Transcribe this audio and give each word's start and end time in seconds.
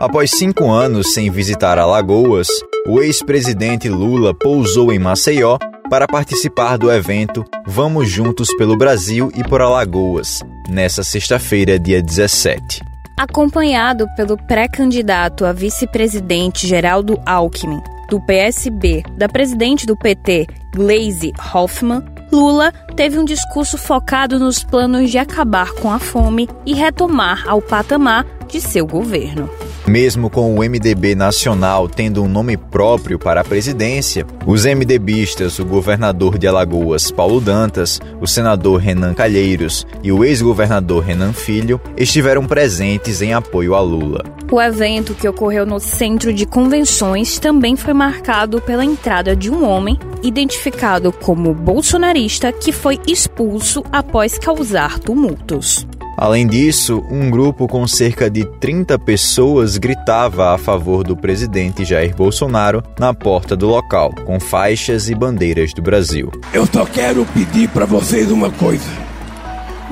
Após 0.00 0.30
cinco 0.30 0.70
anos 0.70 1.12
sem 1.12 1.30
visitar 1.30 1.78
Alagoas, 1.78 2.48
o 2.86 3.02
ex-presidente 3.02 3.86
Lula 3.86 4.32
pousou 4.32 4.90
em 4.90 4.98
Maceió 4.98 5.58
para 5.90 6.06
participar 6.06 6.78
do 6.78 6.90
evento 6.90 7.44
Vamos 7.66 8.08
Juntos 8.08 8.48
pelo 8.56 8.78
Brasil 8.78 9.30
e 9.36 9.44
por 9.44 9.60
Alagoas, 9.60 10.40
nesta 10.70 11.02
sexta-feira, 11.02 11.78
dia 11.78 12.02
17. 12.02 12.82
Acompanhado 13.18 14.06
pelo 14.16 14.38
pré-candidato 14.38 15.44
a 15.44 15.52
vice-presidente 15.52 16.66
Geraldo 16.66 17.20
Alckmin, 17.26 17.82
do 18.08 18.18
PSB, 18.22 19.02
da 19.18 19.28
presidente 19.28 19.84
do 19.84 19.98
PT, 19.98 20.46
Gleisi 20.74 21.30
Hoffmann, 21.52 22.02
Lula 22.32 22.72
teve 22.96 23.18
um 23.18 23.24
discurso 23.24 23.76
focado 23.76 24.38
nos 24.38 24.64
planos 24.64 25.10
de 25.10 25.18
acabar 25.18 25.72
com 25.72 25.92
a 25.92 25.98
fome 25.98 26.48
e 26.64 26.72
retomar 26.72 27.44
ao 27.46 27.60
patamar 27.60 28.24
de 28.48 28.62
seu 28.62 28.86
governo. 28.86 29.50
Mesmo 29.90 30.30
com 30.30 30.54
o 30.54 30.58
MDB 30.58 31.16
nacional 31.16 31.88
tendo 31.88 32.22
um 32.22 32.28
nome 32.28 32.56
próprio 32.56 33.18
para 33.18 33.40
a 33.40 33.44
presidência, 33.44 34.24
os 34.46 34.64
MDBistas, 34.64 35.58
o 35.58 35.64
governador 35.64 36.38
de 36.38 36.46
Alagoas, 36.46 37.10
Paulo 37.10 37.40
Dantas, 37.40 37.98
o 38.20 38.26
senador 38.26 38.78
Renan 38.78 39.14
Calheiros 39.14 39.84
e 40.00 40.12
o 40.12 40.24
ex-governador 40.24 41.02
Renan 41.02 41.32
Filho 41.32 41.80
estiveram 41.96 42.46
presentes 42.46 43.20
em 43.20 43.32
apoio 43.32 43.74
a 43.74 43.80
Lula. 43.80 44.24
O 44.48 44.62
evento, 44.62 45.12
que 45.12 45.26
ocorreu 45.26 45.66
no 45.66 45.80
Centro 45.80 46.32
de 46.32 46.46
Convenções, 46.46 47.40
também 47.40 47.74
foi 47.74 47.92
marcado 47.92 48.60
pela 48.60 48.84
entrada 48.84 49.34
de 49.34 49.50
um 49.50 49.68
homem 49.68 49.98
identificado 50.22 51.10
como 51.10 51.52
bolsonarista 51.52 52.52
que 52.52 52.70
foi 52.70 53.00
expulso 53.08 53.82
após 53.90 54.38
causar 54.38 55.00
tumultos. 55.00 55.84
Além 56.20 56.46
disso, 56.46 57.02
um 57.10 57.30
grupo 57.30 57.66
com 57.66 57.88
cerca 57.88 58.28
de 58.28 58.44
30 58.44 58.98
pessoas 58.98 59.78
gritava 59.78 60.54
a 60.54 60.58
favor 60.58 61.02
do 61.02 61.16
presidente 61.16 61.82
Jair 61.82 62.14
Bolsonaro 62.14 62.82
na 62.98 63.14
porta 63.14 63.56
do 63.56 63.66
local, 63.66 64.12
com 64.26 64.38
faixas 64.38 65.08
e 65.08 65.14
bandeiras 65.14 65.72
do 65.72 65.80
Brasil. 65.80 66.30
Eu 66.52 66.66
só 66.66 66.84
quero 66.84 67.24
pedir 67.32 67.70
para 67.70 67.86
vocês 67.86 68.30
uma 68.30 68.50
coisa: 68.50 68.84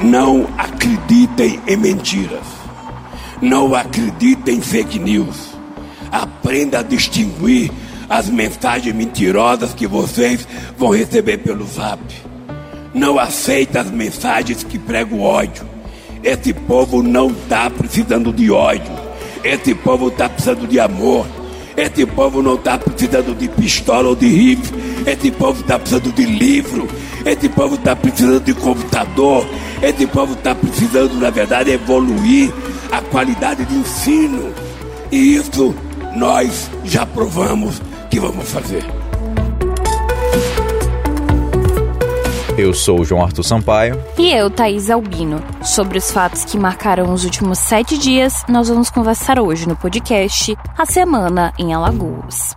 não 0.04 0.46
acreditem 0.58 1.60
em 1.66 1.76
mentiras, 1.78 2.44
não 3.40 3.74
acreditem 3.74 4.56
em 4.56 4.60
fake 4.60 4.98
news. 4.98 5.54
Aprenda 6.12 6.80
a 6.80 6.82
distinguir 6.82 7.72
as 8.06 8.28
mensagens 8.28 8.94
mentirosas 8.94 9.72
que 9.72 9.86
vocês 9.86 10.46
vão 10.76 10.90
receber 10.90 11.38
pelo 11.38 11.66
zap. 11.66 12.02
Não 12.92 13.18
aceite 13.18 13.78
as 13.78 13.90
mensagens 13.90 14.62
que 14.62 14.78
pregam 14.78 15.22
ódio 15.22 15.77
esse 16.28 16.52
povo 16.52 17.02
não 17.02 17.30
está 17.30 17.70
precisando 17.70 18.30
de 18.34 18.50
ódio. 18.50 18.92
Esse 19.42 19.74
povo 19.74 20.08
está 20.08 20.28
precisando 20.28 20.66
de 20.66 20.78
amor. 20.78 21.26
Esse 21.74 22.04
povo 22.04 22.42
não 22.42 22.56
está 22.56 22.76
precisando 22.76 23.34
de 23.34 23.48
pistola 23.48 24.10
ou 24.10 24.14
de 24.14 24.26
rifle. 24.26 24.78
Esse 25.06 25.30
povo 25.30 25.60
está 25.60 25.78
precisando 25.78 26.12
de 26.12 26.26
livro. 26.26 26.86
Esse 27.24 27.48
povo 27.48 27.76
está 27.76 27.96
precisando 27.96 28.40
de 28.40 28.52
computador. 28.52 29.46
Esse 29.82 30.06
povo 30.06 30.34
está 30.34 30.54
precisando, 30.54 31.14
na 31.14 31.30
verdade, 31.30 31.70
evoluir 31.70 32.52
a 32.92 33.00
qualidade 33.00 33.64
de 33.64 33.74
ensino. 33.76 34.52
E 35.10 35.36
isso 35.36 35.74
nós 36.14 36.70
já 36.84 37.06
provamos 37.06 37.80
que 38.10 38.20
vamos 38.20 38.50
fazer. 38.50 38.84
Eu 42.58 42.74
sou 42.74 43.04
João 43.04 43.22
Arthur 43.22 43.44
Sampaio. 43.44 44.02
E 44.18 44.32
eu, 44.32 44.50
Thaís 44.50 44.90
Albino. 44.90 45.40
Sobre 45.62 45.96
os 45.96 46.10
fatos 46.10 46.44
que 46.44 46.58
marcaram 46.58 47.12
os 47.12 47.24
últimos 47.24 47.56
sete 47.56 47.96
dias, 47.96 48.42
nós 48.48 48.68
vamos 48.68 48.90
conversar 48.90 49.38
hoje 49.38 49.68
no 49.68 49.76
podcast 49.76 50.58
A 50.76 50.84
Semana 50.84 51.52
em 51.56 51.72
Alagoas. 51.72 52.56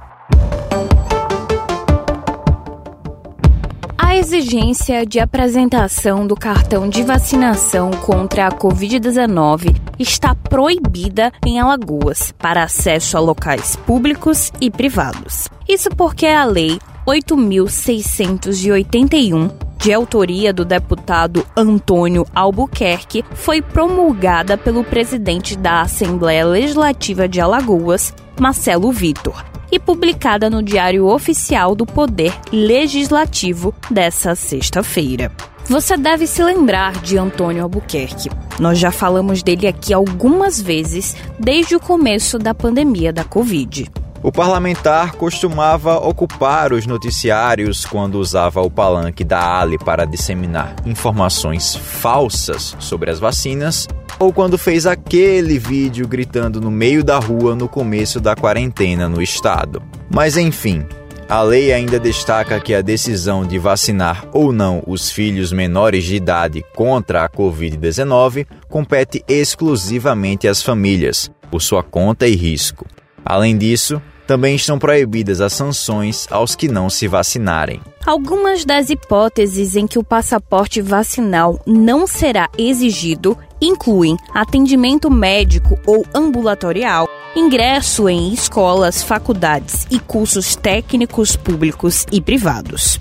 A 3.95 4.17
exigência 4.17 5.05
de 5.05 5.19
apresentação 5.19 6.25
do 6.25 6.35
cartão 6.35 6.89
de 6.89 7.03
vacinação 7.03 7.91
contra 7.91 8.47
a 8.47 8.51
Covid-19 8.51 9.75
está 9.99 10.33
proibida 10.33 11.31
em 11.45 11.59
Alagoas 11.59 12.31
para 12.39 12.63
acesso 12.63 13.17
a 13.17 13.19
locais 13.19 13.75
públicos 13.75 14.51
e 14.59 14.71
privados. 14.71 15.47
Isso 15.69 15.89
porque 15.91 16.25
a 16.25 16.43
Lei 16.43 16.79
8.681 17.07 19.71
de 19.81 19.91
autoria 19.91 20.53
do 20.53 20.63
deputado 20.63 21.43
Antônio 21.57 22.23
Albuquerque, 22.35 23.25
foi 23.33 23.63
promulgada 23.63 24.55
pelo 24.55 24.83
presidente 24.83 25.57
da 25.57 25.81
Assembleia 25.81 26.45
Legislativa 26.45 27.27
de 27.27 27.41
Alagoas, 27.41 28.13
Marcelo 28.39 28.91
Vitor, 28.91 29.43
e 29.71 29.79
publicada 29.79 30.51
no 30.51 30.61
Diário 30.61 31.07
Oficial 31.07 31.73
do 31.73 31.87
Poder 31.87 32.31
Legislativo 32.51 33.73
dessa 33.89 34.35
sexta-feira. 34.35 35.31
Você 35.65 35.97
deve 35.97 36.27
se 36.27 36.43
lembrar 36.43 37.01
de 37.01 37.17
Antônio 37.17 37.63
Albuquerque. 37.63 38.29
Nós 38.59 38.77
já 38.77 38.91
falamos 38.91 39.41
dele 39.41 39.65
aqui 39.65 39.93
algumas 39.93 40.61
vezes 40.61 41.15
desde 41.39 41.75
o 41.75 41.79
começo 41.79 42.37
da 42.37 42.53
pandemia 42.53 43.11
da 43.11 43.23
Covid. 43.23 43.89
O 44.23 44.31
parlamentar 44.31 45.13
costumava 45.13 45.97
ocupar 45.97 46.73
os 46.73 46.85
noticiários 46.85 47.85
quando 47.85 48.19
usava 48.19 48.61
o 48.61 48.69
palanque 48.69 49.23
da 49.23 49.59
Ali 49.59 49.79
para 49.79 50.05
disseminar 50.05 50.75
informações 50.85 51.75
falsas 51.75 52.75
sobre 52.77 53.09
as 53.09 53.19
vacinas, 53.19 53.87
ou 54.19 54.31
quando 54.31 54.59
fez 54.59 54.85
aquele 54.85 55.57
vídeo 55.57 56.07
gritando 56.07 56.61
no 56.61 56.69
meio 56.69 57.03
da 57.03 57.17
rua 57.17 57.55
no 57.55 57.67
começo 57.67 58.19
da 58.19 58.35
quarentena 58.35 59.09
no 59.09 59.23
estado. 59.23 59.81
Mas 60.07 60.37
enfim, 60.37 60.85
a 61.27 61.41
lei 61.41 61.73
ainda 61.73 61.99
destaca 61.99 62.59
que 62.59 62.75
a 62.75 62.81
decisão 62.81 63.43
de 63.43 63.57
vacinar 63.57 64.27
ou 64.31 64.53
não 64.53 64.83
os 64.85 65.09
filhos 65.09 65.51
menores 65.51 66.03
de 66.03 66.15
idade 66.15 66.63
contra 66.75 67.25
a 67.25 67.29
Covid-19 67.29 68.45
compete 68.69 69.23
exclusivamente 69.27 70.47
às 70.47 70.61
famílias, 70.61 71.31
por 71.49 71.59
sua 71.59 71.81
conta 71.81 72.27
e 72.27 72.35
risco. 72.35 72.85
Além 73.25 73.57
disso, 73.57 74.01
também 74.27 74.55
estão 74.55 74.79
proibidas 74.79 75.41
as 75.41 75.53
sanções 75.53 76.27
aos 76.31 76.55
que 76.55 76.67
não 76.67 76.89
se 76.89 77.07
vacinarem. 77.07 77.81
Algumas 78.05 78.65
das 78.65 78.89
hipóteses 78.89 79.75
em 79.75 79.85
que 79.85 79.99
o 79.99 80.03
passaporte 80.03 80.81
vacinal 80.81 81.59
não 81.65 82.07
será 82.07 82.49
exigido 82.57 83.37
incluem 83.61 84.17
atendimento 84.33 85.09
médico 85.09 85.77
ou 85.85 86.05
ambulatorial, 86.13 87.07
ingresso 87.35 88.09
em 88.09 88.33
escolas, 88.33 89.03
faculdades 89.03 89.85
e 89.91 89.99
cursos 89.99 90.55
técnicos 90.55 91.35
públicos 91.35 92.05
e 92.11 92.19
privados. 92.19 92.99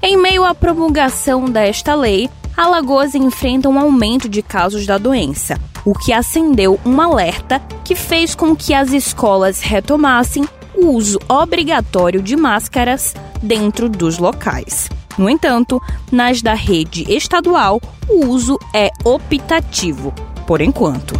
Em 0.00 0.16
meio 0.16 0.44
à 0.44 0.54
promulgação 0.54 1.44
desta 1.44 1.94
lei, 1.94 2.30
Alagoas 2.56 3.14
enfrenta 3.14 3.68
um 3.68 3.78
aumento 3.78 4.28
de 4.28 4.42
casos 4.42 4.86
da 4.86 4.98
doença, 4.98 5.60
o 5.84 5.92
que 5.92 6.12
acendeu 6.12 6.78
um 6.84 7.00
alerta 7.00 7.60
que 7.84 7.94
fez 7.94 8.34
com 8.34 8.54
que 8.56 8.74
as 8.74 8.92
escolas 8.92 9.60
retomassem 9.60 10.44
o 10.80 10.92
uso 10.92 11.18
obrigatório 11.28 12.22
de 12.22 12.36
máscaras 12.36 13.12
dentro 13.42 13.88
dos 13.88 14.18
locais. 14.18 14.88
No 15.18 15.28
entanto, 15.28 15.82
nas 16.12 16.40
da 16.40 16.54
rede 16.54 17.04
estadual, 17.12 17.80
o 18.08 18.26
uso 18.26 18.56
é 18.72 18.88
optativo, 19.04 20.14
por 20.46 20.60
enquanto. 20.60 21.18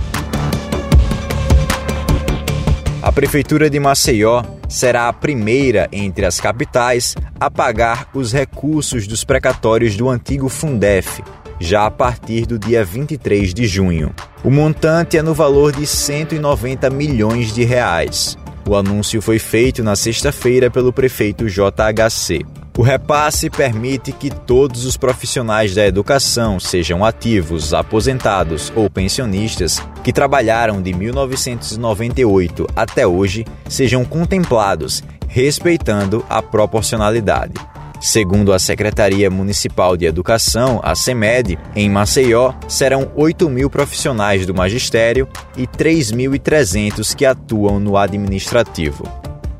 A 3.02 3.10
Prefeitura 3.10 3.68
de 3.68 3.80
Maceió 3.80 4.44
será 4.68 5.08
a 5.08 5.12
primeira 5.12 5.88
entre 5.90 6.24
as 6.24 6.38
capitais 6.38 7.16
a 7.40 7.50
pagar 7.50 8.08
os 8.14 8.32
recursos 8.32 9.08
dos 9.08 9.24
precatórios 9.24 9.96
do 9.96 10.08
antigo 10.08 10.48
Fundef, 10.48 11.22
já 11.58 11.86
a 11.86 11.90
partir 11.90 12.46
do 12.46 12.58
dia 12.58 12.84
23 12.84 13.52
de 13.52 13.66
junho. 13.66 14.14
O 14.44 14.50
montante 14.50 15.18
é 15.18 15.22
no 15.22 15.34
valor 15.34 15.72
de 15.72 15.86
190 15.86 16.88
milhões 16.90 17.52
de 17.52 17.64
reais. 17.64 18.38
O 18.68 18.76
anúncio 18.76 19.22
foi 19.22 19.38
feito 19.38 19.82
na 19.82 19.96
sexta-feira 19.96 20.70
pelo 20.70 20.92
prefeito 20.92 21.46
JHC. 21.46 22.44
O 22.76 22.82
repasse 22.82 23.48
permite 23.48 24.12
que 24.12 24.28
todos 24.28 24.84
os 24.84 24.94
profissionais 24.94 25.74
da 25.74 25.86
educação, 25.86 26.60
sejam 26.60 27.02
ativos, 27.02 27.72
aposentados 27.72 28.70
ou 28.76 28.90
pensionistas, 28.90 29.82
que 30.04 30.12
trabalharam 30.12 30.82
de 30.82 30.92
1998 30.92 32.66
até 32.76 33.06
hoje, 33.06 33.46
sejam 33.70 34.04
contemplados, 34.04 35.02
respeitando 35.26 36.22
a 36.28 36.42
proporcionalidade. 36.42 37.54
Segundo 38.00 38.52
a 38.52 38.58
Secretaria 38.60 39.28
Municipal 39.28 39.96
de 39.96 40.06
Educação, 40.06 40.80
a 40.84 40.94
SEMED, 40.94 41.58
em 41.74 41.90
Maceió, 41.90 42.52
serão 42.68 43.10
8 43.16 43.48
mil 43.50 43.68
profissionais 43.68 44.46
do 44.46 44.54
magistério 44.54 45.28
e 45.56 45.66
3.300 45.66 47.14
que 47.14 47.26
atuam 47.26 47.80
no 47.80 47.96
administrativo. 47.96 49.04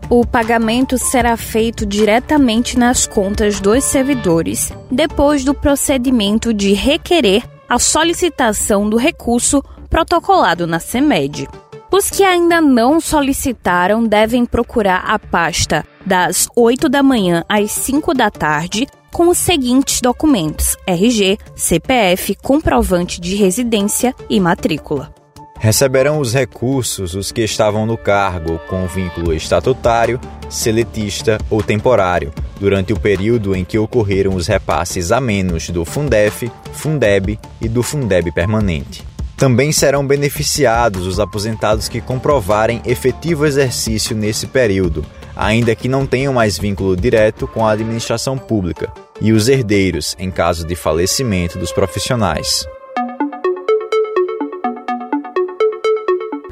O 0.08 0.25
pagamento 0.25 0.96
será 0.96 1.37
feito 1.37 1.85
diretamente 1.85 2.79
nas 2.79 3.06
contas 3.06 3.61
dos 3.61 3.85
servidores, 3.85 4.73
depois 4.90 5.44
do 5.44 5.52
procedimento 5.52 6.55
de 6.55 6.73
requerer 6.73 7.43
a 7.69 7.79
solicitação 7.79 8.88
do 8.88 8.96
recurso 8.96 9.62
protocolado 9.90 10.67
na 10.67 10.79
SEMED. 10.79 11.49
Os 11.90 12.08
que 12.08 12.23
ainda 12.23 12.61
não 12.61 13.00
solicitaram 13.00 14.06
devem 14.06 14.46
procurar 14.46 15.02
a 15.06 15.19
pasta 15.19 15.85
das 16.09 16.49
8 16.57 16.89
da 16.89 17.03
manhã 17.03 17.45
às 17.47 17.71
5 17.71 18.15
da 18.15 18.31
tarde 18.31 18.87
com 19.13 19.29
os 19.29 19.37
seguintes 19.37 20.01
documentos: 20.01 20.75
RG, 20.87 21.39
CPF, 21.55 22.35
comprovante 22.37 23.21
de 23.21 23.37
residência 23.37 24.15
e 24.29 24.41
matrícula. 24.41 25.13
Receberão 25.61 26.21
os 26.21 26.33
recursos 26.33 27.15
os 27.15 27.31
que 27.31 27.43
estavam 27.43 27.85
no 27.85 27.99
cargo 27.99 28.59
com 28.69 28.87
vínculo 28.87 29.35
estatutário, 29.35 30.21
seletista 30.49 31.37
ou 31.51 31.63
temporário, 31.63 32.33
durante 32.61 32.93
o 32.93 32.99
período 32.99 33.55
em 33.55 33.65
que 33.65 33.77
ocorreram 33.77 34.35
os 34.35 34.47
repasses 34.47 35.13
a 35.13 35.21
menos 35.21 35.69
do 35.69 35.85
Fundef, 35.85 36.51
Fundeb 36.73 37.39
e 37.61 37.69
do 37.69 37.83
Fundeb 37.83 38.31
permanente. 38.33 39.05
Também 39.37 39.73
serão 39.73 40.07
beneficiados 40.07 41.07
os 41.07 41.21
aposentados 41.21 41.89
que 41.89 42.01
comprovarem 42.01 42.81
efetivo 42.85 43.45
exercício 43.45 44.17
nesse 44.17 44.47
período, 44.47 45.05
ainda 45.38 45.75
que 45.76 45.88
não 45.88 46.05
tenham 46.05 46.35
mais 46.35 46.58
vínculo 46.58 46.96
direto 46.96 47.46
com 47.46 47.64
a 47.64 47.70
administração 47.70 48.37
pública, 48.37 48.93
e 49.20 49.32
os 49.32 49.49
herdeiros 49.49 50.17
em 50.19 50.31
caso 50.31 50.67
de 50.67 50.75
falecimento 50.75 51.58
dos 51.58 51.73
profissionais. 51.73 52.67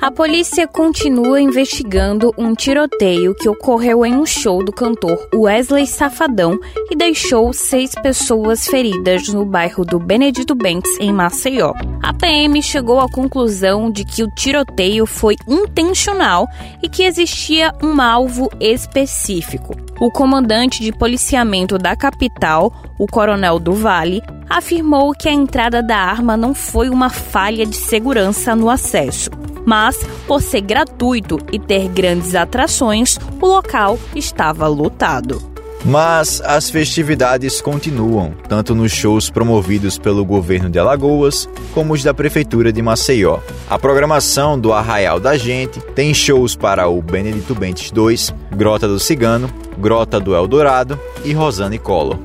A 0.07 0.11
polícia 0.13 0.69
continua 0.69 1.41
investigando 1.41 2.33
um 2.39 2.55
tiroteio 2.55 3.35
que 3.35 3.49
ocorreu 3.49 4.07
em 4.07 4.15
um 4.15 4.25
show 4.25 4.63
do 4.63 4.71
cantor 4.71 5.19
Wesley 5.35 5.85
Safadão 5.85 6.61
e 6.89 6.95
deixou 6.95 7.53
seis 7.53 7.91
pessoas 8.01 8.69
feridas 8.69 9.27
no 9.27 9.45
bairro 9.45 9.85
do 9.85 9.99
Benedito 9.99 10.55
Bentes, 10.55 10.97
em 11.01 11.13
Maceió. 11.13 11.73
A 12.01 12.15
PM 12.15 12.63
chegou 12.63 13.01
à 13.01 13.11
conclusão 13.11 13.91
de 13.91 14.05
que 14.05 14.23
o 14.23 14.31
tiroteio 14.31 15.07
foi 15.07 15.35
intencional 15.49 16.47
e 16.81 16.89
que 16.89 17.03
existia 17.03 17.75
um 17.83 18.01
alvo 18.01 18.49
específico. 18.61 19.75
O 19.99 20.09
comandante 20.09 20.85
de 20.85 20.93
policiamento 20.93 21.77
da 21.77 21.97
capital, 21.97 22.73
o 22.97 23.09
coronel 23.09 23.59
do 23.59 23.73
Vale, 23.73 24.23
afirmou 24.49 25.11
que 25.15 25.29
a 25.29 25.33
entrada 25.33 25.83
da 25.83 25.97
arma 25.97 26.37
não 26.37 26.55
foi 26.55 26.91
uma 26.91 27.11
falha 27.11 27.67
de 27.67 27.75
segurança 27.75 28.55
no 28.55 28.71
acesso 28.71 29.31
mas 29.67 29.99
por 30.27 30.41
ser 30.41 30.63
gratuito 30.63 31.39
e 31.53 31.59
ter 31.59 31.89
grandes 31.89 32.35
atrações, 32.35 33.19
o 33.43 33.47
local 33.47 33.99
estava 34.15 34.67
lotado. 34.69 35.43
Mas 35.85 36.41
as 36.41 36.69
festividades 36.69 37.61
continuam, 37.61 38.33
tanto 38.49 38.75
nos 38.75 38.91
shows 38.91 39.31
promovidos 39.31 39.99
pelo 39.99 40.25
governo 40.25 40.69
de 40.69 40.79
Alagoas, 40.79 41.49
como 41.73 41.95
os 41.95 42.03
da 42.03 42.13
Prefeitura 42.13 42.73
de 42.73 42.83
Maceió. 42.83 43.39
A 43.71 43.79
programação 43.79 44.59
do 44.59 44.73
Arraial 44.73 45.21
da 45.21 45.37
Gente 45.37 45.81
tem 45.95 46.13
shows 46.13 46.57
para 46.57 46.89
o 46.89 47.01
Benedito 47.01 47.55
Bentes 47.55 47.93
2, 47.93 48.35
Grota 48.57 48.89
do 48.89 48.99
Cigano, 48.99 49.49
Grota 49.79 50.19
do 50.19 50.35
Eldorado 50.35 50.99
e 51.25 51.33
Rosane 51.33 51.79
Collor. 51.79 52.19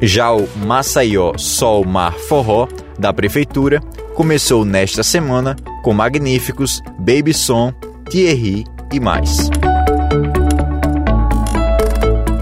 Já 0.00 0.30
o 0.32 0.46
Maceió 0.66 1.32
Sol 1.38 1.86
Mar 1.86 2.12
Forró, 2.12 2.68
da 2.98 3.14
Prefeitura, 3.14 3.80
começou 4.14 4.62
nesta 4.62 5.02
semana 5.02 5.56
com 5.86 5.94
magníficos 5.94 6.82
Baby 6.98 7.32
Som, 7.32 7.72
Thierry 8.10 8.64
e 8.92 8.98
mais. 8.98 9.48